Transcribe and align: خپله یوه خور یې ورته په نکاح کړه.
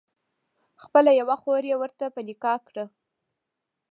خپله 0.83 1.11
یوه 1.21 1.35
خور 1.41 1.63
یې 1.71 1.75
ورته 1.81 2.05
په 2.15 2.19
نکاح 2.27 2.57
کړه. 2.67 2.85